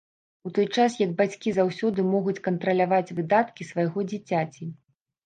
У 0.49 0.51
той 0.57 0.67
час 0.77 0.93
як 1.01 1.11
бацькі 1.19 1.53
заўсёды 1.57 2.05
могуць 2.13 2.35
кантраляваць 2.47 3.13
выдаткі 3.21 3.69
свайго 3.73 3.99
дзіцяці. 4.09 4.63